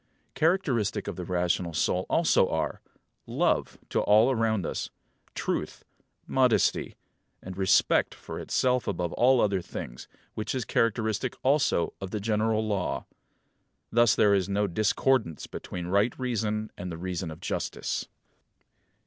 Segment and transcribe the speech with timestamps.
[0.33, 2.81] Characteristic of the rational soul also are:
[3.27, 4.89] Love to all around us,
[5.35, 5.85] truth,
[6.25, 6.95] modesty;
[7.43, 12.65] and respect for itself above all other things, which is characteristic also of the general
[12.67, 13.05] law.
[13.91, 18.07] Thus there is no discordance between right reason and the reason of justice.